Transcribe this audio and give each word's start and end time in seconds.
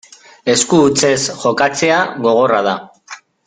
Esku 0.53 0.79
hutsez 0.85 1.19
jokatzea 1.43 2.01
gogorra 2.27 2.67
da. 2.73 2.75